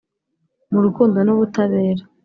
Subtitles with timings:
[0.71, 2.03] mu rukundo n’ubutabera